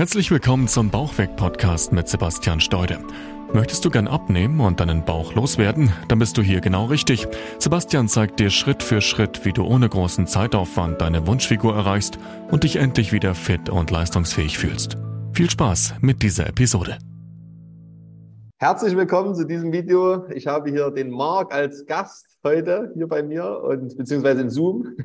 [0.00, 3.00] Herzlich willkommen zum Bauchweg-Podcast mit Sebastian Steude.
[3.52, 5.92] Möchtest du gern abnehmen und deinen Bauch loswerden?
[6.08, 7.28] Dann bist du hier genau richtig.
[7.58, 12.18] Sebastian zeigt dir Schritt für Schritt, wie du ohne großen Zeitaufwand deine Wunschfigur erreichst
[12.50, 14.96] und dich endlich wieder fit und leistungsfähig fühlst.
[15.34, 16.96] Viel Spaß mit dieser Episode.
[18.56, 20.26] Herzlich willkommen zu diesem Video.
[20.30, 24.96] Ich habe hier den Marc als Gast heute hier bei mir und beziehungsweise in Zoom.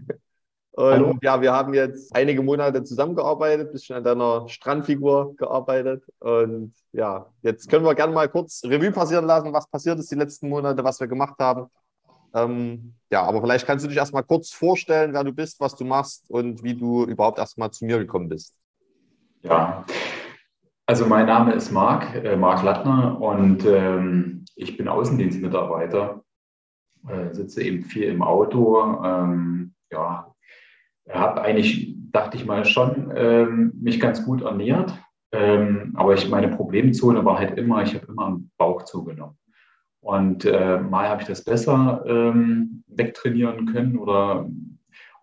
[0.77, 1.15] Und Hallo.
[1.21, 6.03] ja, wir haben jetzt einige Monate zusammengearbeitet, bisschen an deiner Strandfigur gearbeitet.
[6.19, 10.15] Und ja, jetzt können wir gerne mal kurz Revue passieren lassen, was passiert ist die
[10.15, 11.67] letzten Monate, was wir gemacht haben.
[12.33, 15.85] Ähm, ja, aber vielleicht kannst du dich erstmal kurz vorstellen, wer du bist, was du
[15.85, 18.53] machst und wie du überhaupt erstmal zu mir gekommen bist.
[19.43, 19.85] Ja,
[20.87, 26.21] also mein Name ist Marc, äh, Marc Lattner und ähm, ich bin Außendienstmitarbeiter,
[27.07, 29.01] äh, sitze eben viel im Auto.
[29.03, 30.34] Ähm, ja,
[31.11, 34.93] habe eigentlich, dachte ich mal, schon ähm, mich ganz gut ernährt.
[35.31, 39.37] Ähm, aber ich, meine Problemzone war halt immer, ich habe immer am Bauch zugenommen.
[40.01, 44.47] Und äh, mal habe ich das besser ähm, wegtrainieren können oder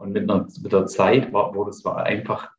[0.02, 2.50] und mit, einer, mit der Zeit war, wurde es war einfach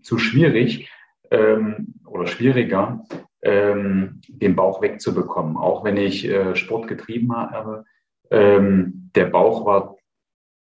[0.00, 0.88] zu schwierig
[1.30, 3.04] ähm, oder schwieriger,
[3.42, 5.56] ähm, den Bauch wegzubekommen.
[5.56, 7.84] Auch wenn ich äh, Sport getrieben habe,
[8.30, 9.96] ähm, der Bauch war,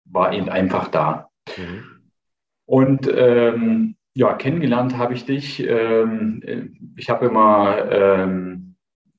[0.05, 1.31] war eben einfach da.
[1.57, 2.11] Mhm.
[2.67, 5.61] Und ähm, ja, kennengelernt habe ich dich.
[5.61, 8.77] Ähm, ich habe immer ähm,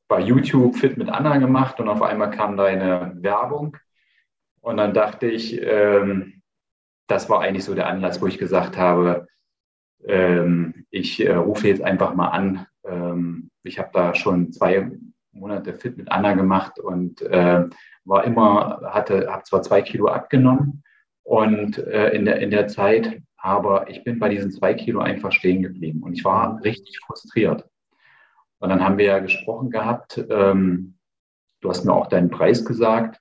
[0.07, 3.77] bei YouTube Fit mit Anna gemacht und auf einmal kam deine Werbung.
[4.61, 6.41] Und dann dachte ich, ähm,
[7.07, 9.27] das war eigentlich so der Anlass, wo ich gesagt habe,
[10.05, 12.65] ähm, ich äh, rufe jetzt einfach mal an.
[12.83, 14.91] Ähm, ich habe da schon zwei
[15.31, 17.65] Monate Fit mit Anna gemacht und äh,
[18.05, 20.83] war immer, hatte, habe zwar zwei Kilo abgenommen,
[21.25, 25.31] und äh, in, der, in der Zeit, aber ich bin bei diesen zwei Kilo einfach
[25.31, 27.67] stehen geblieben und ich war richtig frustriert.
[28.59, 30.97] Und dann haben wir ja gesprochen gehabt, ähm,
[31.61, 33.19] du hast mir auch deinen Preis gesagt.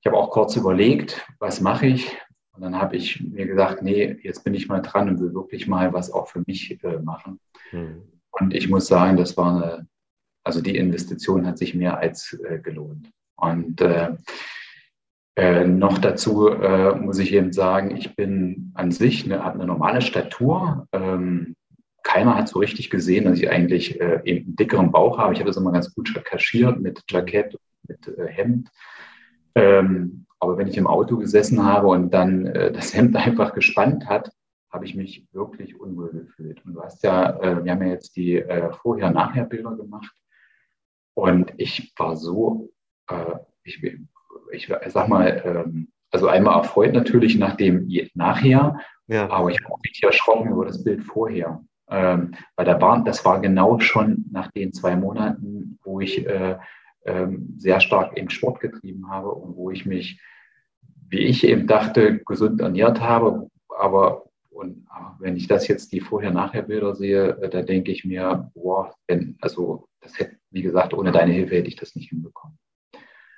[0.00, 2.16] Ich habe auch kurz überlegt, was mache ich?
[2.54, 5.68] Und dann habe ich mir gesagt, nee, jetzt bin ich mal dran und will wirklich
[5.68, 7.40] mal was auch für mich äh, machen.
[7.72, 8.02] Mhm.
[8.30, 9.86] Und ich muss sagen, das war eine,
[10.44, 13.10] also die Investition hat sich mehr als äh, gelohnt.
[13.36, 14.16] Und äh,
[15.34, 20.02] äh, noch dazu äh, muss ich eben sagen, ich bin an sich eine, eine normale
[20.02, 20.86] Statur.
[20.92, 21.56] Ähm,
[22.02, 25.32] keiner hat so richtig gesehen, dass ich eigentlich äh, eben einen dickeren Bauch habe.
[25.32, 28.68] Ich habe das immer ganz gut kaschiert mit Jackett, mit äh, Hemd.
[29.54, 34.06] Ähm, aber wenn ich im Auto gesessen habe und dann äh, das Hemd einfach gespannt
[34.08, 34.30] hat,
[34.70, 36.62] habe ich mich wirklich unwohl gefühlt.
[36.66, 38.42] Und du hast ja, äh, wir haben ja jetzt die
[38.82, 40.12] Vorher-Nachher-Bilder gemacht.
[41.14, 42.70] Und ich war so,
[43.64, 43.82] ich,
[44.52, 49.30] ich sag mal, ähm, also einmal erfreut natürlich nach dem nachher, ja.
[49.30, 51.62] aber ich war auch richtig erschrocken über das Bild vorher.
[51.90, 56.56] Ähm, weil da war, das war genau schon nach den zwei Monaten, wo ich äh,
[57.04, 60.20] ähm, sehr stark eben Sport getrieben habe und wo ich mich,
[61.08, 63.48] wie ich eben dachte, gesund ernährt habe.
[63.78, 64.86] Aber und
[65.18, 69.88] wenn ich das jetzt die Vorher-Nachher-Bilder sehe, äh, da denke ich mir, boah, wenn, also
[70.00, 72.58] das hätte, wie gesagt, ohne deine Hilfe hätte ich das nicht hinbekommen.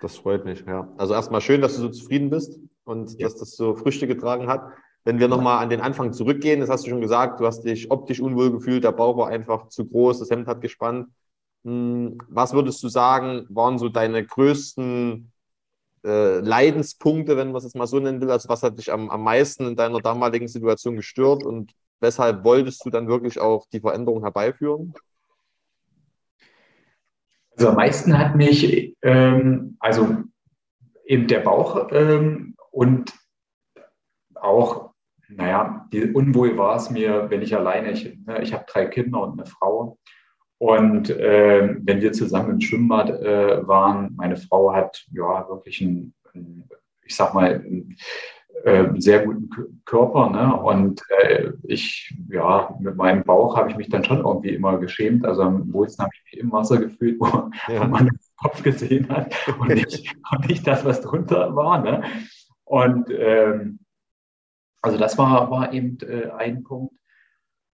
[0.05, 0.87] Das freut mich, ja.
[0.99, 3.27] Also erstmal schön, dass du so zufrieden bist und ja.
[3.27, 4.71] dass das so Früchte getragen hat.
[5.03, 7.91] Wenn wir nochmal an den Anfang zurückgehen, das hast du schon gesagt, du hast dich
[7.91, 11.09] optisch unwohl gefühlt, der Bauch war einfach zu groß, das Hemd hat gespannt.
[11.65, 15.33] Hm, was würdest du sagen, waren so deine größten
[16.05, 18.31] äh, Leidenspunkte, wenn man es jetzt mal so nennen will?
[18.31, 22.85] Also was hat dich am, am meisten in deiner damaligen Situation gestört und weshalb wolltest
[22.85, 24.93] du dann wirklich auch die Veränderung herbeiführen?
[27.57, 30.25] Also am meisten hat mich ähm, also
[31.07, 33.13] eben der Bauch ähm, und
[34.35, 34.91] auch,
[35.29, 39.23] naja, die unwohl war es mir, wenn ich alleine, ich, ne, ich habe drei Kinder
[39.23, 39.99] und eine Frau.
[40.59, 46.15] Und äh, wenn wir zusammen im Schwimmbad äh, waren, meine Frau hat ja wirklich ein,
[46.35, 46.69] ein
[47.05, 47.97] ich sag mal, ein,
[48.63, 49.51] äh, sehr guten
[49.85, 50.31] Körper.
[50.31, 50.55] Ne?
[50.55, 55.27] Und äh, ich, ja, mit meinem Bauch habe ich mich dann schon irgendwie immer geschämt.
[55.27, 57.87] Also am wohlsten habe ich mich im Wasser gefühlt, wo, ja.
[57.87, 61.83] man den Kopf gesehen hat und nicht, und nicht das, was drunter war.
[61.83, 62.03] Ne?
[62.65, 63.81] Und ähm,
[64.83, 66.95] also das war, war eben äh, ein Punkt.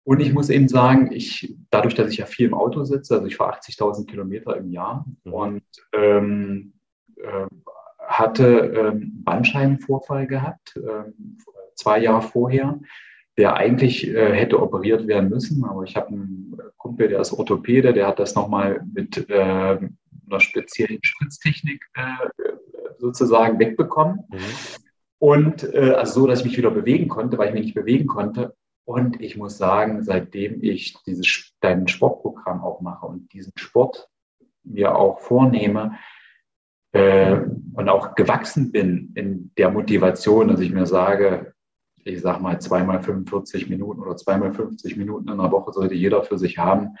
[0.03, 3.27] Und ich muss eben sagen, ich, dadurch, dass ich ja viel im Auto sitze, also
[3.27, 5.33] ich fahre 80.000 Kilometer im Jahr mhm.
[5.33, 6.73] und ähm,
[7.17, 7.47] äh,
[8.07, 11.37] hatte ähm, Bandscheibenvorfall gehabt, ähm,
[11.75, 12.79] zwei Jahre vorher,
[13.37, 15.63] der eigentlich äh, hätte operiert werden müssen.
[15.65, 19.77] Aber ich habe einen Kumpel, der ist Orthopäde, der hat das nochmal mit äh,
[20.29, 22.51] einer speziellen Spritztechnik äh,
[22.97, 24.23] sozusagen wegbekommen.
[24.29, 24.37] Mhm.
[25.19, 28.07] Und äh, also so, dass ich mich wieder bewegen konnte, weil ich mich nicht bewegen
[28.07, 28.55] konnte.
[28.85, 34.07] Und ich muss sagen, seitdem ich dieses dein Sportprogramm auch mache und diesen Sport
[34.63, 35.97] mir auch vornehme
[36.97, 37.41] äh,
[37.73, 41.53] und auch gewachsen bin in der Motivation, dass ich mir sage,
[42.03, 46.23] ich sage mal zweimal 45 Minuten oder zweimal 50 Minuten in einer Woche sollte jeder
[46.23, 46.95] für sich haben.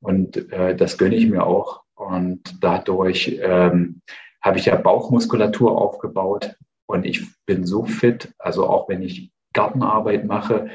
[0.00, 1.82] Und äh, das gönne ich mir auch.
[1.94, 4.02] Und dadurch ähm,
[4.42, 6.56] habe ich ja Bauchmuskulatur aufgebaut
[6.86, 10.68] und ich bin so fit, also auch wenn ich Gartenarbeit mache,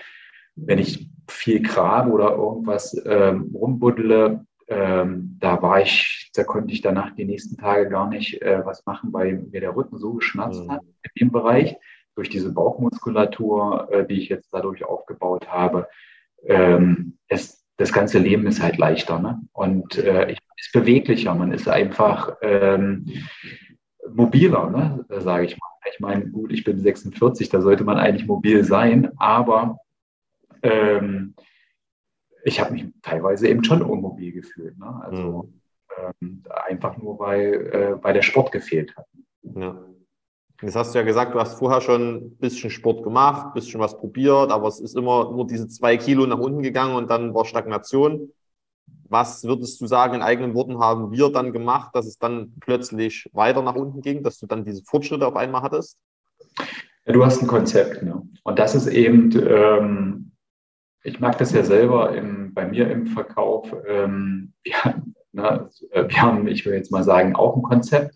[0.56, 6.82] wenn ich viel grabe oder irgendwas ähm, rumbuddle, ähm, da war ich, da konnte ich
[6.82, 10.64] danach die nächsten Tage gar nicht äh, was machen, weil mir der Rücken so geschmerzt
[10.66, 10.72] mhm.
[10.72, 11.76] hat in dem Bereich
[12.16, 15.88] durch diese Bauchmuskulatur, äh, die ich jetzt dadurch aufgebaut habe.
[16.46, 19.42] Ähm, es, das ganze Leben ist halt leichter ne?
[19.52, 21.34] und äh, ich, ist beweglicher.
[21.36, 23.06] Man ist einfach ähm,
[24.10, 25.06] mobiler, ne?
[25.22, 25.68] sage ich mal.
[25.92, 29.78] Ich meine, gut, ich bin 46, da sollte man eigentlich mobil sein, aber
[30.62, 31.36] ähm,
[32.44, 34.78] ich habe mich teilweise eben schon unmobil gefühlt.
[34.78, 35.02] Ne?
[35.04, 35.50] Also
[36.22, 36.22] mhm.
[36.22, 39.08] ähm, einfach nur, weil, äh, weil der Sport gefehlt hat.
[39.44, 39.78] Ja.
[40.62, 43.82] Jetzt hast du ja gesagt, du hast vorher schon ein bisschen Sport gemacht, ein bisschen
[43.82, 47.34] was probiert, aber es ist immer nur diese zwei Kilo nach unten gegangen und dann
[47.34, 48.32] war Stagnation.
[49.10, 53.30] Was würdest du sagen, in eigenen Worten haben wir dann gemacht, dass es dann plötzlich
[53.34, 55.98] weiter nach unten ging, dass du dann diese Fortschritte auf einmal hattest?
[57.06, 58.02] Du hast ein Konzept.
[58.02, 58.22] Ne?
[58.44, 60.33] Und das ist eben, ähm,
[61.04, 63.74] ich mag das ja selber im, bei mir im Verkauf.
[63.88, 65.04] Ähm, wir,
[65.34, 68.16] ne, wir haben, ich will jetzt mal sagen, auch ein Konzept.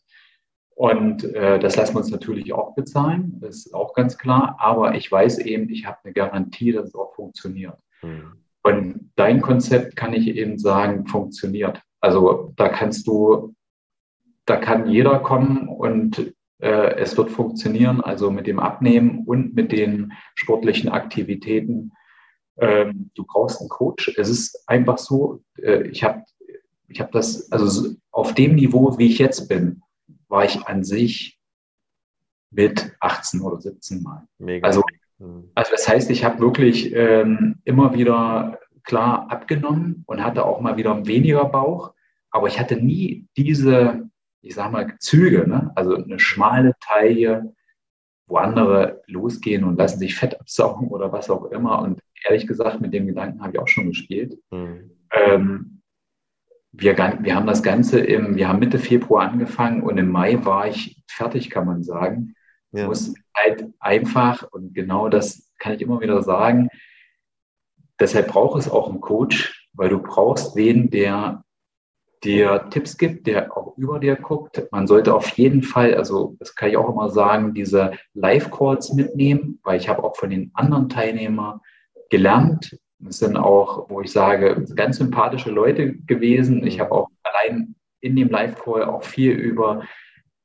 [0.75, 4.57] Und äh, das lassen wir uns natürlich auch bezahlen, das ist auch ganz klar.
[4.59, 7.77] Aber ich weiß eben, ich habe eine Garantie, dass es auch funktioniert.
[8.03, 8.43] Mhm.
[8.61, 11.81] Und dein Konzept kann ich eben sagen, funktioniert.
[11.99, 13.55] Also da kannst du,
[14.45, 17.99] da kann jeder kommen und äh, es wird funktionieren.
[18.01, 21.91] Also mit dem Abnehmen und mit den sportlichen Aktivitäten.
[22.59, 24.13] Ähm, du brauchst einen Coach.
[24.17, 26.23] Es ist einfach so, äh, ich habe
[26.87, 29.81] ich hab das, also auf dem Niveau, wie ich jetzt bin,
[30.27, 31.39] war ich an sich
[32.51, 34.27] mit 18 oder 17 Mal.
[34.39, 34.65] Mega.
[34.65, 34.83] Also,
[35.19, 35.49] mhm.
[35.53, 40.77] also das heißt, ich habe wirklich ähm, immer wieder klar abgenommen und hatte auch mal
[40.77, 41.93] wieder weniger Bauch,
[42.31, 44.09] aber ich hatte nie diese,
[44.41, 45.71] ich sag mal, Züge, ne?
[45.75, 47.53] also eine schmale Taille,
[48.27, 51.81] wo andere losgehen und lassen sich Fett absaugen oder was auch immer.
[51.81, 54.37] Und ehrlich gesagt, mit dem Gedanken habe ich auch schon gespielt.
[54.51, 54.91] Mhm.
[55.11, 55.81] Ähm,
[56.71, 60.67] wir, wir haben das Ganze im, wir haben Mitte Februar angefangen und im Mai war
[60.67, 62.35] ich fertig, kann man sagen.
[62.71, 62.87] Ja.
[62.87, 66.69] Muss halt einfach, und genau das kann ich immer wieder sagen,
[67.99, 71.43] deshalb braucht es auch einen Coach, weil du brauchst wen, der
[72.23, 74.67] dir Tipps gibt, der auch über dir guckt.
[74.71, 79.59] Man sollte auf jeden Fall, also das kann ich auch immer sagen, diese Live-Calls mitnehmen,
[79.63, 81.61] weil ich habe auch von den anderen Teilnehmern
[82.09, 82.77] gelernt,
[83.07, 86.65] es sind auch, wo ich sage, ganz sympathische Leute gewesen.
[86.65, 89.83] Ich habe auch allein in dem Live-Call auch viel über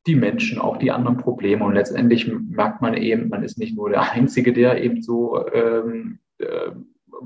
[0.07, 1.65] die Menschen, auch die anderen Probleme.
[1.65, 6.19] Und letztendlich merkt man eben, man ist nicht nur der Einzige, der eben so ähm,
[6.39, 6.73] äh,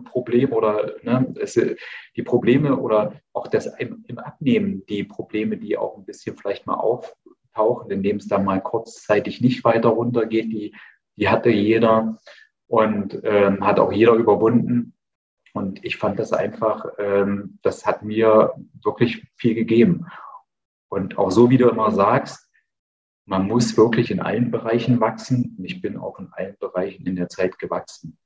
[0.05, 5.77] Problem oder ne, es, die Probleme oder auch das im, im, Abnehmen, die Probleme, die
[5.77, 10.75] auch ein bisschen vielleicht mal auftauchen, indem es dann mal kurzzeitig nicht weiter runtergeht, die,
[11.17, 12.19] die hatte jeder
[12.69, 14.95] und ähm, hat auch jeder überwunden.
[15.53, 18.53] Und ich fand das einfach, ähm, das hat mir
[18.83, 20.07] wirklich viel gegeben.
[20.89, 22.51] Und auch so, wie du immer sagst,
[23.25, 25.57] man muss wirklich in allen Bereichen wachsen.
[25.59, 28.19] Und ich bin auch in allen Bereichen in der Zeit gewachsen.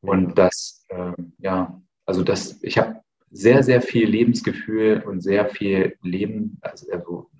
[0.00, 3.00] Und das, äh, ja, also das, ich habe
[3.30, 7.30] sehr, sehr viel Lebensgefühl und sehr viel Leben, also, also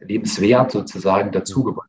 [0.00, 1.88] Lebenswert sozusagen dazu gewonnen.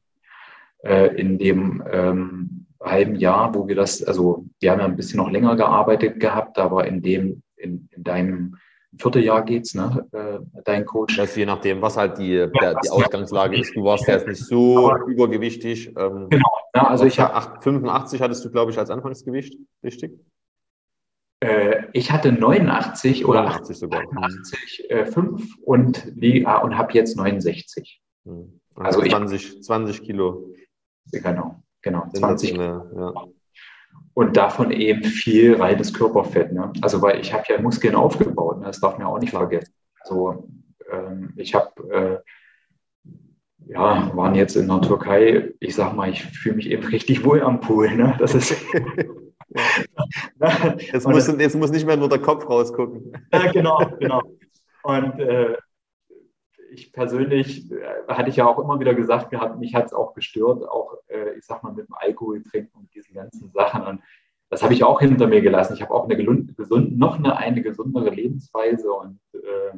[0.83, 5.17] Äh, in dem ähm, halben Jahr, wo wir das, also wir haben ja ein bisschen
[5.17, 8.57] noch länger gearbeitet gehabt, aber in dem, in, in deinem
[8.97, 11.15] Vierteljahr geht's, ne, äh, dein Coach.
[11.15, 13.75] Das je nachdem, was halt die, der, die Ausgangslage ist.
[13.75, 15.87] Du warst ja jetzt nicht so aber, übergewichtig.
[15.97, 16.49] Ähm, genau.
[16.75, 20.19] Ja, also ich habe 85 hattest du, glaube ich, als Anfangsgewicht, richtig?
[21.39, 24.01] Äh, ich hatte 89 oder 80 sogar.
[24.01, 28.01] 88, äh, 5 und, und habe jetzt 69.
[28.25, 28.59] Hm.
[28.75, 30.53] Also, also 20, ich, 20 Kilo.
[31.11, 31.61] Genau.
[31.81, 32.85] Genau, 20 ja.
[34.13, 36.51] Und davon eben viel reines Körperfett.
[36.51, 36.71] Ne?
[36.81, 38.65] Also, weil ich habe ja Muskeln aufgebaut, ne?
[38.65, 39.73] das darf man auch nicht vergessen.
[40.01, 40.47] Also,
[40.91, 42.17] ähm, ich habe, äh,
[43.67, 47.41] ja, waren jetzt in der Türkei, ich sag mal, ich fühle mich eben richtig wohl
[47.41, 47.95] am Pool.
[47.95, 48.15] Ne?
[48.19, 48.51] Das ist.
[50.93, 53.13] jetzt, muss, jetzt muss nicht mehr nur der Kopf rausgucken.
[53.31, 54.21] ja, genau, genau.
[54.83, 55.55] Und äh,
[56.71, 60.13] ich persönlich, äh, hatte ich ja auch immer wieder gesagt gehabt, mich hat es auch
[60.13, 63.83] gestört, auch, äh, ich sag mal, mit dem Alkohol trinken und diesen ganzen Sachen.
[63.83, 64.01] Und
[64.49, 65.73] das habe ich auch hinter mir gelassen.
[65.73, 69.77] Ich habe auch eine gesund, noch eine, eine gesundere Lebensweise und äh,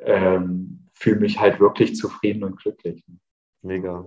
[0.00, 3.04] ähm, fühle mich halt wirklich zufrieden und glücklich.
[3.62, 4.06] Mega.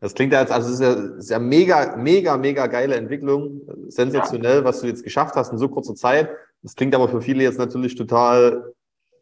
[0.00, 3.62] Das klingt ja jetzt, also es ist ja, ist ja mega, mega, mega geile Entwicklung.
[3.88, 4.64] Sensationell, ja.
[4.64, 6.30] was du jetzt geschafft hast in so kurzer Zeit.
[6.62, 8.72] Das klingt aber für viele jetzt natürlich total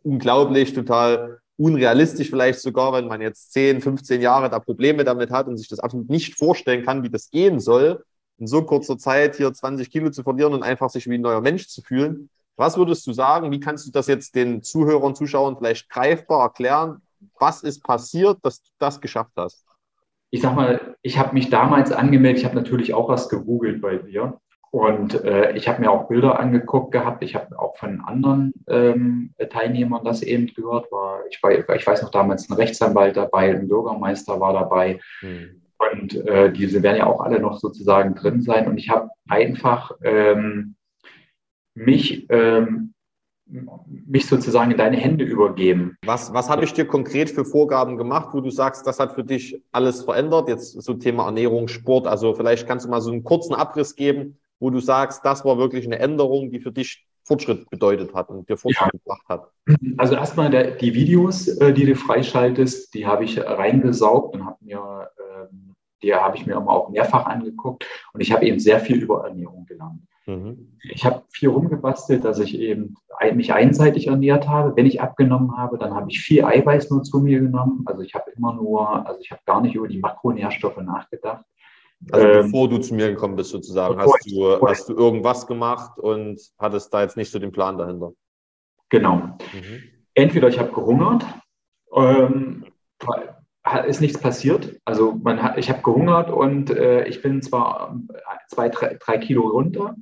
[0.03, 5.47] unglaublich, total unrealistisch vielleicht sogar, wenn man jetzt 10, 15 Jahre da Probleme damit hat
[5.47, 8.05] und sich das absolut nicht vorstellen kann, wie das gehen soll,
[8.39, 11.41] in so kurzer Zeit hier 20 Kilo zu verlieren und einfach sich wie ein neuer
[11.41, 12.29] Mensch zu fühlen.
[12.57, 13.51] Was würdest du sagen?
[13.51, 17.03] Wie kannst du das jetzt den Zuhörern, Zuschauern vielleicht greifbar erklären?
[17.39, 19.65] Was ist passiert, dass du das geschafft hast?
[20.31, 22.41] Ich sag mal, ich habe mich damals angemeldet.
[22.41, 24.39] Ich habe natürlich auch was gegoogelt bei dir.
[24.71, 27.23] Und äh, ich habe mir auch Bilder angeguckt gehabt.
[27.23, 30.91] Ich habe auch von anderen ähm, Teilnehmern das eben gehört.
[30.93, 35.01] War, ich, war, ich weiß noch damals ein Rechtsanwalt dabei, ein Bürgermeister war dabei.
[35.21, 35.63] Hm.
[35.79, 38.67] Und äh, diese werden ja auch alle noch sozusagen drin sein.
[38.67, 40.75] Und ich habe einfach ähm,
[41.75, 42.95] mich, ähm,
[43.47, 45.97] mich sozusagen in deine Hände übergeben.
[46.05, 49.25] Was, was habe ich dir konkret für Vorgaben gemacht, wo du sagst, das hat für
[49.25, 50.49] dich alles verändert?
[50.49, 52.07] Jetzt so Thema Ernährung, Sport.
[52.07, 55.59] Also vielleicht kannst du mal so einen kurzen Abriss geben, wo du sagst, das war
[55.59, 58.99] wirklich eine Änderung, die für dich Fortschritt bedeutet hat und dir Fortschritt ja.
[58.99, 59.51] gebracht hat?
[59.97, 64.59] Also erstmal der, die Videos, äh, die du freischaltest, die habe ich reingesaugt und habe
[64.61, 65.11] mir
[66.03, 69.27] die habe ich mir immer auch mehrfach angeguckt und ich habe eben sehr viel über
[69.27, 70.01] Ernährung gelernt.
[70.27, 70.77] Mhm.
[70.83, 72.97] Ich habe viel rumgebastelt, dass ich eben
[73.35, 74.77] mich einseitig ernährt habe.
[74.77, 77.85] Wenn ich abgenommen habe, dann habe ich viel Eiweiß nur zu mir genommen.
[77.87, 81.45] Also ich habe immer nur, also ich habe gar nicht über die Makronährstoffe nachgedacht.
[82.11, 85.99] Also ähm, bevor du zu mir gekommen bist sozusagen, hast du, hast du irgendwas gemacht
[85.99, 88.13] und hattest da jetzt nicht so den Plan dahinter?
[88.89, 89.17] Genau.
[89.17, 89.83] Mhm.
[90.15, 91.25] Entweder ich habe gehungert,
[91.95, 92.65] ähm,
[93.87, 94.79] ist nichts passiert.
[94.85, 99.19] Also man hat, ich habe gehungert und äh, ich bin zwar äh, zwei, drei, drei
[99.19, 99.97] Kilo runter.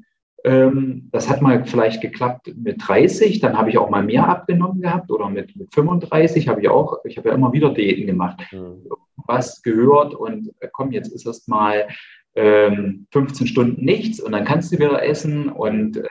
[0.44, 4.82] Ähm, das hat mal vielleicht geklappt mit 30, dann habe ich auch mal mehr abgenommen
[4.82, 8.42] gehabt oder mit, mit 35 habe ich auch, ich habe ja immer wieder Diäten gemacht.
[8.52, 8.82] Mhm.
[9.16, 11.88] Was gehört und äh, komm, jetzt ist erst mal
[12.34, 16.08] ähm, 15 Stunden nichts und dann kannst du wieder essen und äh,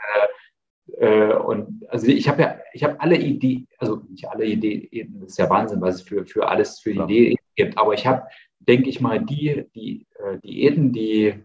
[0.98, 5.32] äh, und also ich habe ja, ich habe alle Ideen, also nicht alle Ideen, das
[5.32, 7.06] ist ja Wahnsinn, was es für, für alles für ja.
[7.06, 8.24] Ideen gibt, aber ich habe,
[8.60, 11.36] denke ich mal, die, die äh, Diäten, die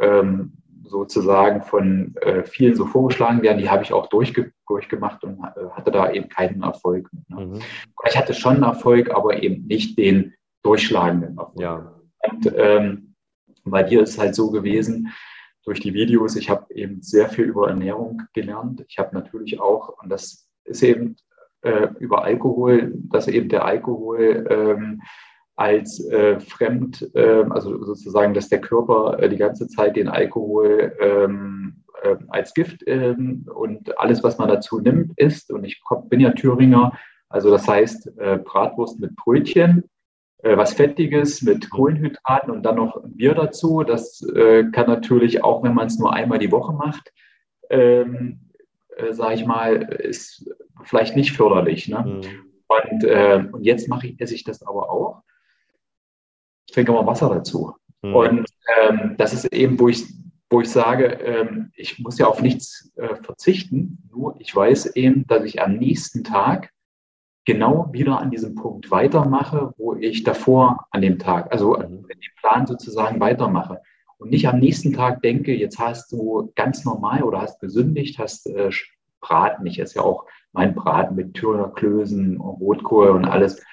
[0.00, 0.52] ähm,
[0.84, 5.70] sozusagen von äh, vielen so vorgeschlagen werden, die habe ich auch durchge durchgemacht und äh,
[5.72, 7.10] hatte da eben keinen Erfolg.
[7.28, 7.46] Ne?
[7.46, 7.60] Mhm.
[8.06, 10.34] Ich hatte schon Erfolg, aber eben nicht den
[10.68, 11.60] durchschlagenden Erfolg.
[11.60, 11.94] Ja.
[12.30, 13.14] Und ähm,
[13.64, 15.08] bei dir ist es halt so gewesen,
[15.64, 16.36] durch die Videos.
[16.36, 18.84] Ich habe eben sehr viel über Ernährung gelernt.
[18.88, 21.16] Ich habe natürlich auch, und das ist eben
[21.62, 25.02] äh, über Alkohol, dass eben der Alkohol ähm,
[25.56, 30.96] als äh, fremd, äh, also sozusagen, dass der Körper äh, die ganze Zeit den Alkohol
[31.00, 35.50] ähm, äh, als Gift ähm, und alles, was man dazu nimmt, isst.
[35.50, 36.92] Und ich komm, bin ja Thüringer,
[37.28, 39.84] also das heißt äh, Bratwurst mit Brötchen
[40.42, 43.82] äh, was Fettiges mit Kohlenhydraten und dann noch Bier dazu.
[43.82, 47.12] Das äh, kann natürlich auch, wenn man es nur einmal die Woche macht,
[47.70, 48.40] ähm,
[48.96, 50.48] äh, sage ich mal, ist
[50.84, 51.88] vielleicht nicht förderlich.
[51.88, 51.98] Ne?
[51.98, 52.48] Mhm.
[52.68, 55.22] Und, äh, und jetzt mache ich, esse ich das aber auch.
[56.66, 57.74] Ich trinke mal Wasser dazu.
[58.02, 58.14] Mhm.
[58.14, 58.46] Und
[58.80, 60.04] ähm, das ist eben, wo ich,
[60.50, 65.26] wo ich sage, ähm, ich muss ja auf nichts äh, verzichten, nur ich weiß eben,
[65.26, 66.70] dass ich am nächsten Tag
[67.48, 72.04] genau wieder an diesem Punkt weitermache, wo ich davor an dem Tag, also mhm.
[72.10, 73.80] in dem Plan sozusagen weitermache.
[74.18, 78.48] Und nicht am nächsten Tag denke, jetzt hast du ganz normal oder hast gesündigt, hast
[78.48, 78.68] äh,
[79.22, 79.64] Braten.
[79.64, 83.64] Ich esse ja auch mein Braten mit Klößen, Rotkohl und alles.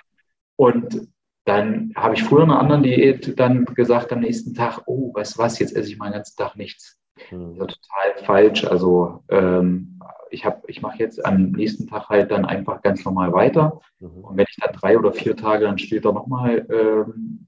[0.56, 1.10] Und
[1.44, 5.40] dann habe ich früher eine andere Diät dann gesagt am nächsten Tag, oh, weißt du
[5.40, 6.98] was, jetzt esse ich meinen ganzen Tag nichts.
[7.30, 7.58] Mhm.
[7.58, 8.64] Total falsch.
[8.64, 13.34] Also ähm, ich habe, ich mache jetzt am nächsten Tag halt dann einfach ganz normal
[13.34, 13.82] weiter.
[14.00, 14.24] Mhm.
[14.24, 17.48] Und wenn ich dann drei oder vier Tage dann später nochmal ähm,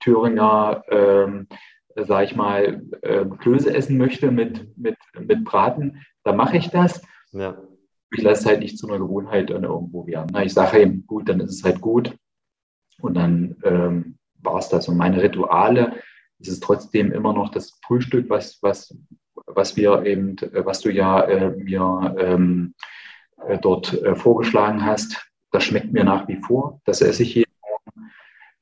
[0.00, 1.48] Thüringer, ähm,
[1.94, 7.02] sage ich mal, äh, Klöße essen möchte mit, mit, mit Braten, dann mache ich das.
[7.32, 7.56] Ja.
[8.12, 10.36] Ich lasse es halt nicht zu einer Gewohnheit irgendwo werden.
[10.42, 12.16] Ich sage eben, gut, dann ist es halt gut.
[13.00, 14.88] Und dann ähm, war es das.
[14.88, 15.94] Und meine Rituale,
[16.38, 18.96] ist es trotzdem immer noch das Frühstück, was, was,
[19.46, 22.74] was wir eben, was du ja äh, mir ähm,
[23.46, 25.30] äh, dort äh, vorgeschlagen hast.
[25.50, 26.80] Das schmeckt mir nach wie vor.
[26.84, 28.10] Das esse ich jeden Morgen.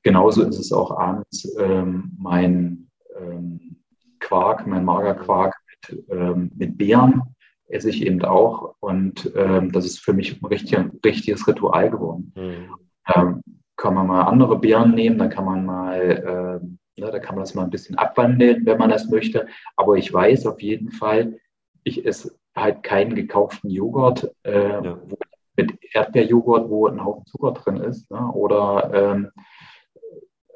[0.03, 2.89] Genauso ist es auch abends ähm, mein
[3.19, 3.77] ähm,
[4.21, 7.23] Quark, mein Magerquark mit, ähm, mit Beeren
[7.67, 8.75] esse ich eben auch.
[8.81, 12.33] Und ähm, das ist für mich ein richtig, richtiges Ritual geworden.
[12.37, 12.75] Mhm.
[13.15, 13.43] Ähm,
[13.77, 16.61] kann man mal andere Beeren nehmen, dann kann man mal
[16.97, 19.47] Ja, da kann man das mal ein bisschen abwandeln, wenn man das möchte.
[19.77, 21.39] Aber ich weiß auf jeden Fall,
[21.83, 25.01] ich esse halt keinen gekauften Joghurt äh, ja.
[25.57, 28.11] mit Erdbeerjoghurt, wo ein Haufen Zucker drin ist.
[28.11, 28.31] Ne?
[28.33, 29.31] Oder ähm,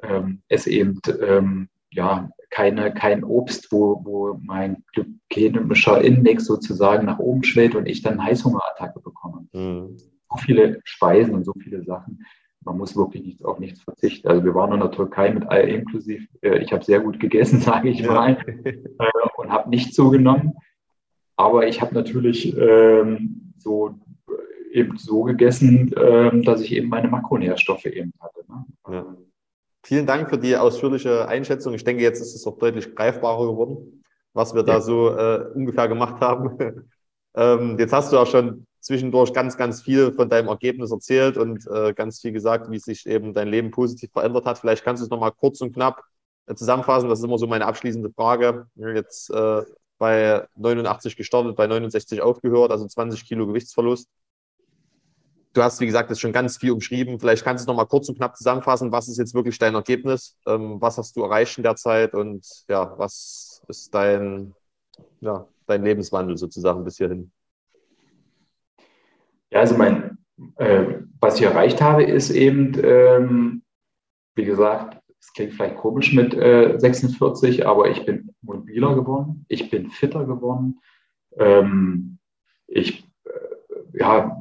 [0.03, 7.19] ähm, esse eben ähm, ja, keine, kein Obst, wo, wo mein glykämischer Index sozusagen nach
[7.19, 9.47] oben schwillt und ich dann Heißhungerattacke bekomme.
[9.53, 9.97] Mhm.
[9.97, 12.25] So viele Speisen und so viele Sachen.
[12.65, 14.29] Man muss wirklich nicht, auf nichts verzichten.
[14.29, 16.27] Also wir waren in der Türkei mit all inklusiv.
[16.43, 18.75] Äh, ich habe sehr gut gegessen, sage ich mal, äh,
[19.37, 20.55] und habe nicht zugenommen.
[21.37, 23.95] Aber ich habe natürlich ähm, so
[24.73, 28.41] eben so gegessen, ähm, dass ich eben meine Makronährstoffe eben hatte.
[28.49, 28.65] Ne?
[28.91, 29.17] Ja.
[29.85, 31.75] Vielen Dank für die ausführliche Einschätzung.
[31.75, 34.03] Ich denke, jetzt ist es auch deutlich greifbarer geworden,
[34.35, 34.67] was wir ja.
[34.67, 36.59] da so äh, ungefähr gemacht haben.
[37.35, 41.67] ähm, jetzt hast du auch schon zwischendurch ganz, ganz viel von deinem Ergebnis erzählt und
[41.67, 44.59] äh, ganz viel gesagt, wie sich eben dein Leben positiv verändert hat.
[44.59, 46.03] Vielleicht kannst du es nochmal kurz und knapp
[46.47, 47.11] äh, zusammenfassen.
[47.11, 48.67] Das ist immer so meine abschließende Frage.
[48.77, 49.63] Jetzt äh,
[49.99, 54.09] bei 89 gestartet, bei 69 aufgehört, also 20 Kilo Gewichtsverlust.
[55.53, 57.21] Du hast, wie gesagt, das schon ganz viel umschrieben.
[57.21, 58.91] Vielleicht kannst du es noch mal kurz und knapp zusammenfassen.
[58.91, 60.35] Was ist jetzt wirklich dein Ergebnis?
[60.47, 62.15] Ähm, was hast du erreicht in der Zeit?
[62.15, 64.55] Und ja, was ist dein,
[65.21, 67.31] ja, dein Lebenswandel sozusagen bis hierhin?
[69.51, 70.19] Ja, also mein,
[70.57, 70.85] äh,
[71.21, 73.63] was ich erreicht habe, ist eben, ähm,
[74.35, 79.71] wie gesagt, es klingt vielleicht komisch mit äh, 46, aber ich bin mobiler geworden, ich
[79.71, 80.81] bin fitter geworden.
[81.37, 82.19] Ähm,
[82.67, 84.39] ich äh, ja,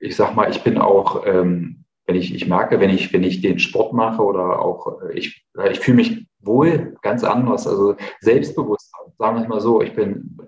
[0.00, 3.40] ich sag mal, ich bin auch, ähm, wenn ich, ich merke, wenn ich, wenn ich
[3.40, 9.12] den Sport mache oder auch, äh, ich, ich fühle mich wohl ganz anders, also selbstbewusster,
[9.18, 10.38] sagen wir es mal so, ich bin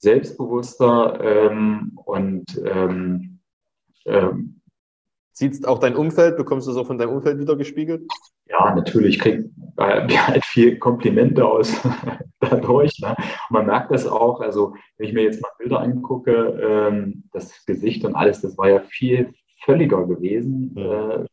[0.00, 3.40] selbstbewusster ähm, und ähm,
[4.04, 4.60] ähm,
[5.40, 8.02] Sieht auch dein Umfeld, bekommst du es auch von deinem Umfeld wieder gespiegelt?
[8.46, 11.74] Ja, natürlich, ich kriege äh, halt viel Komplimente aus
[12.40, 12.98] dadurch.
[13.00, 13.16] Ne?
[13.48, 18.04] Man merkt das auch, also wenn ich mir jetzt mal Bilder angucke, ähm, das Gesicht
[18.04, 19.32] und alles, das war ja viel
[19.64, 21.24] völliger gewesen äh,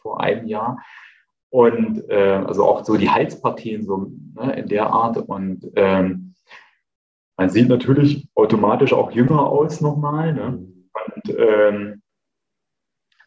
[0.00, 0.78] vor einem Jahr.
[1.50, 5.16] Und äh, also auch so die Halspartien so ne, in der Art.
[5.16, 6.35] Und ähm,
[7.36, 10.32] man sieht natürlich automatisch auch jünger aus nochmal.
[10.32, 10.50] Ne?
[10.50, 10.90] Mhm.
[10.92, 12.02] Und ähm,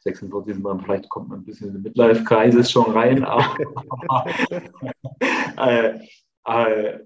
[0.02, 3.45] 46 sind man, vielleicht kommt man ein bisschen in den Midlife-Kreises schon rein, aber,
[5.58, 6.00] äh,
[6.48, 7.00] äh,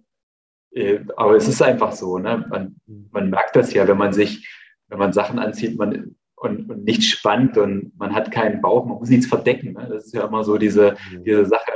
[0.71, 2.45] äh, aber es ist einfach so, ne?
[2.49, 2.75] man,
[3.11, 4.47] man merkt das ja, wenn man sich,
[4.89, 8.97] wenn man Sachen anzieht man, und, und nicht spannt und man hat keinen Bauch, man
[8.97, 9.73] muss nichts verdecken.
[9.73, 9.87] Ne?
[9.89, 11.23] Das ist ja immer so diese, mhm.
[11.23, 11.71] diese Sache,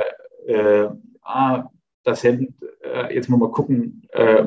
[0.45, 0.89] äh,
[1.21, 1.69] ah,
[2.03, 4.45] das Hemd, äh, jetzt muss man gucken, äh,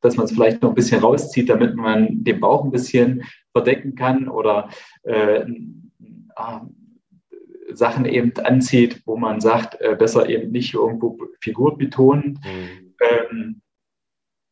[0.00, 3.94] dass man es vielleicht noch ein bisschen rauszieht, damit man den Bauch ein bisschen verdecken
[3.94, 4.68] kann oder
[5.02, 5.44] äh,
[6.36, 6.66] ah,
[7.72, 12.40] Sachen eben anzieht, wo man sagt, äh, besser eben nicht irgendwo Figur betonen.
[12.44, 12.94] Mhm.
[13.00, 13.60] Ähm,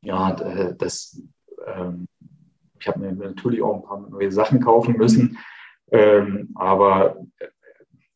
[0.03, 0.33] ja,
[0.79, 1.23] das,
[1.67, 2.07] ähm,
[2.79, 5.39] ich habe mir natürlich auch ein paar neue Sachen kaufen müssen,
[5.91, 7.17] ähm, aber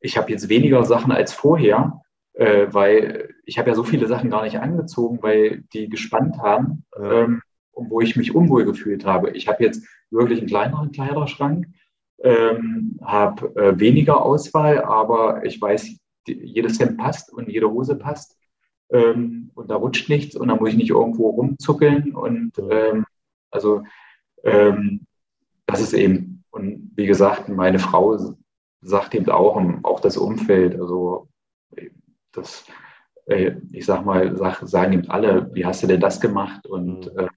[0.01, 2.01] ich habe jetzt weniger Sachen als vorher,
[2.40, 6.85] äh, weil ich habe ja so viele Sachen gar nicht angezogen, weil die gespannt haben,
[6.98, 7.24] ja.
[7.24, 7.42] ähm,
[7.74, 9.31] wo ich mich unwohl gefühlt habe.
[9.33, 11.66] Ich habe jetzt wirklich einen kleineren Kleiderschrank,
[12.22, 17.96] ähm, habe äh, weniger Auswahl, aber ich weiß, die, jedes Hemd passt und jede Hose
[17.96, 18.38] passt
[18.90, 23.05] ähm, und da rutscht nichts und da muss ich nicht irgendwo rumzuckeln und ähm,
[23.50, 23.83] also
[24.44, 25.07] ähm,
[25.66, 28.35] das ist eben und wie gesagt, meine Frau
[28.81, 31.30] sagt eben auch, auch das Umfeld, also
[32.33, 32.66] das,
[33.27, 37.12] äh, ich sag mal, sag, sagen eben alle, wie hast du denn das gemacht und
[37.12, 37.19] mhm.
[37.19, 37.29] äh,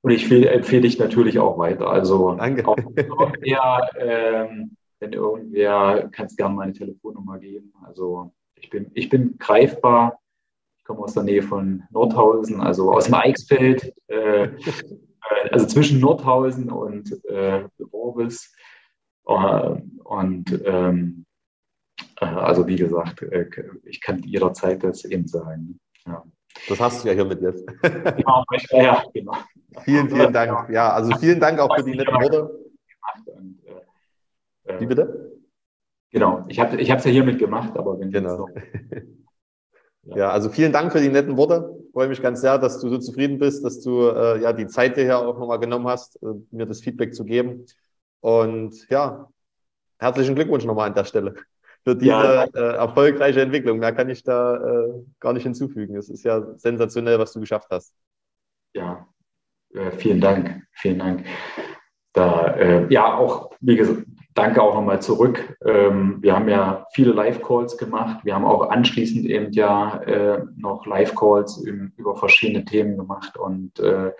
[0.00, 1.90] und ich empfehle dich natürlich auch weiter.
[1.90, 2.66] Also Danke.
[2.66, 7.72] Auch, irgendwer, ähm, wenn irgendwer, kannst gerne meine Telefonnummer geben.
[7.84, 10.18] Also ich bin, ich bin greifbar.
[10.78, 14.50] Ich komme aus der Nähe von Nordhausen, also aus dem Eichsfeld, äh, äh
[15.50, 18.54] also zwischen Nordhausen und äh, Orbis.
[19.30, 21.27] Uh, und ähm, äh,
[22.20, 23.48] also wie gesagt, äh,
[23.84, 25.78] ich kann jederzeit das eben sagen.
[26.06, 26.24] Ja.
[26.68, 27.64] Das hast du ja hiermit jetzt.
[27.82, 29.32] Genau, ja, genau.
[29.84, 30.70] Vielen, vielen Dank.
[30.70, 32.58] Ja, also vielen Dank auch für die netten Worte.
[34.78, 35.38] Wie bitte?
[36.10, 38.38] Genau, ich habe es ich ja hiermit gemacht, aber wenn genau.
[38.38, 38.48] Noch,
[40.04, 40.16] ja.
[40.16, 40.30] ja.
[40.30, 41.76] also vielen Dank für die netten Worte.
[41.86, 44.66] Ich freue mich ganz sehr, dass du so zufrieden bist, dass du äh, ja die
[44.66, 47.66] Zeit dir hier auch nochmal genommen hast, äh, mir das Feedback zu geben.
[48.20, 49.28] Und ja,
[49.98, 51.34] herzlichen Glückwunsch nochmal an der Stelle
[51.88, 52.44] für diese ja.
[52.44, 53.78] äh, erfolgreiche Entwicklung.
[53.78, 55.96] Mehr kann ich da äh, gar nicht hinzufügen.
[55.96, 57.94] Es ist ja sensationell, was du geschafft hast.
[58.74, 59.08] Ja,
[59.72, 60.66] äh, vielen Dank.
[60.72, 61.24] Vielen Dank.
[62.12, 64.02] Da, äh, ja, auch, wie gesagt,
[64.34, 65.56] danke auch nochmal zurück.
[65.64, 68.22] Ähm, wir haben ja viele Live-Calls gemacht.
[68.22, 71.64] Wir haben auch anschließend eben ja äh, noch Live-Calls
[71.96, 73.38] über verschiedene Themen gemacht.
[73.38, 74.12] Und äh,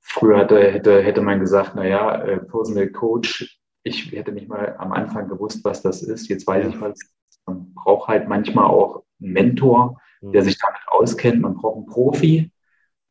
[0.00, 5.28] früher hätte, hätte, hätte man gesagt, naja, Personal Coach, ich hätte nicht mal am Anfang
[5.28, 6.28] gewusst, was das ist.
[6.28, 6.98] Jetzt weiß ich was.
[7.46, 10.44] Man braucht halt manchmal auch einen Mentor, der mhm.
[10.44, 11.40] sich damit auskennt.
[11.40, 12.50] Man braucht einen Profi.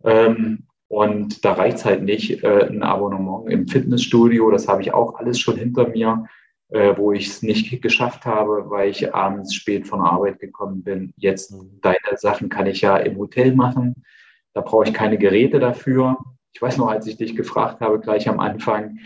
[0.04, 4.52] Ähm, und da reicht es halt nicht, äh, ein Abonnement im Fitnessstudio.
[4.52, 6.26] Das habe ich auch alles schon hinter mir,
[6.70, 10.84] äh, wo ich es nicht geschafft habe, weil ich abends spät von der Arbeit gekommen
[10.84, 11.14] bin.
[11.16, 11.80] Jetzt mhm.
[11.82, 14.04] deine Sachen kann ich ja im Hotel machen.
[14.54, 16.18] Da brauche ich keine Geräte dafür.
[16.54, 19.00] Ich weiß noch, als ich dich gefragt habe, gleich am Anfang,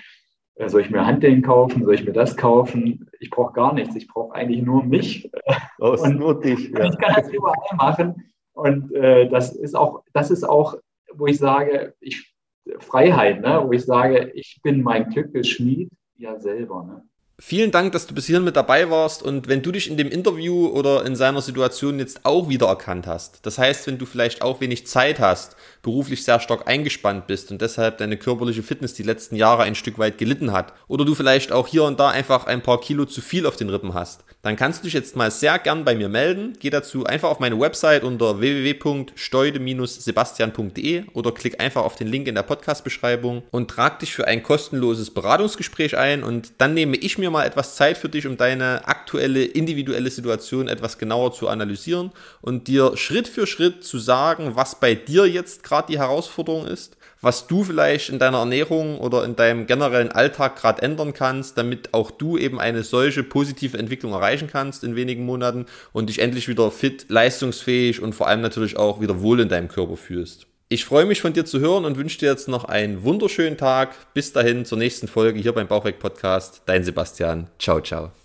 [0.67, 3.09] soll ich mir Handeln kaufen, soll ich mir das kaufen?
[3.19, 3.95] Ich brauche gar nichts.
[3.95, 5.29] Ich brauche eigentlich nur mich.
[5.81, 6.71] Oh, und nur dich.
[6.71, 6.89] Ja.
[6.89, 8.33] Ich kann das überall machen.
[8.51, 10.75] Und äh, das ist auch, das ist auch
[11.13, 12.33] wo ich sage, ich,
[12.79, 13.61] Freiheit, ne?
[13.65, 16.83] wo ich sage, ich bin mein Glückesschmied ja selber.
[16.83, 17.03] Ne?
[17.39, 20.09] Vielen Dank, dass du bis hierhin mit dabei warst und wenn du dich in dem
[20.09, 24.59] Interview oder in seiner Situation jetzt auch wiedererkannt hast, das heißt, wenn du vielleicht auch
[24.59, 29.35] wenig Zeit hast, beruflich sehr stark eingespannt bist und deshalb deine körperliche Fitness die letzten
[29.35, 32.61] Jahre ein Stück weit gelitten hat oder du vielleicht auch hier und da einfach ein
[32.61, 35.59] paar Kilo zu viel auf den Rippen hast, dann kannst du dich jetzt mal sehr
[35.59, 36.53] gern bei mir melden.
[36.59, 42.35] Geh dazu einfach auf meine Website unter www.steude-sebastian.de oder klick einfach auf den Link in
[42.35, 47.31] der Podcast-Beschreibung und trag dich für ein kostenloses Beratungsgespräch ein und dann nehme ich mir
[47.31, 52.11] mal etwas Zeit für dich, um deine aktuelle individuelle Situation etwas genauer zu analysieren
[52.41, 56.97] und dir Schritt für Schritt zu sagen, was bei dir jetzt gerade die Herausforderung ist,
[57.21, 61.93] was du vielleicht in deiner Ernährung oder in deinem generellen Alltag gerade ändern kannst, damit
[61.93, 66.47] auch du eben eine solche positive Entwicklung erreichen kannst in wenigen Monaten und dich endlich
[66.47, 70.47] wieder fit, leistungsfähig und vor allem natürlich auch wieder wohl in deinem Körper fühlst.
[70.69, 73.95] Ich freue mich von dir zu hören und wünsche dir jetzt noch einen wunderschönen Tag.
[74.13, 76.61] Bis dahin zur nächsten Folge hier beim Bauchweg Podcast.
[76.67, 77.47] Dein Sebastian.
[77.57, 78.19] Ciao, ciao.